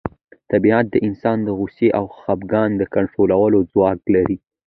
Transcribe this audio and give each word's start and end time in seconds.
طبیعت 0.51 0.85
د 0.91 0.95
انسان 1.07 1.37
د 1.43 1.49
غوسې 1.57 1.87
او 1.97 2.05
خپګان 2.17 2.69
د 2.77 2.81
کنټرولولو 2.95 3.57
ځواک 3.71 3.99
لري. 4.15 4.37